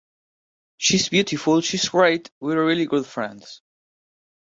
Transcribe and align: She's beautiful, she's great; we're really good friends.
She's 0.77 1.09
beautiful, 1.09 1.61
she's 1.61 1.89
great; 1.89 2.31
we're 2.39 2.65
really 2.65 2.87
good 2.87 3.05
friends. 3.05 3.61